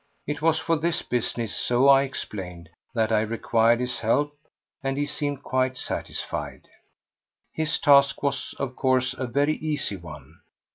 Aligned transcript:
It 0.25 0.41
was 0.41 0.57
for 0.57 0.77
this 0.79 1.03
business—so 1.03 1.87
I 1.87 2.01
explained—that 2.01 3.11
I 3.11 3.19
required 3.21 3.79
his 3.79 3.99
help, 3.99 4.35
and 4.81 4.97
he 4.97 5.05
seemed 5.05 5.43
quite 5.43 5.77
satisfied. 5.77 6.67
His 7.51 7.77
task 7.77 8.23
was, 8.23 8.55
of 8.57 8.75
course, 8.75 9.13
a 9.13 9.27
very 9.27 9.57
easy 9.57 9.97
one. 9.97 10.39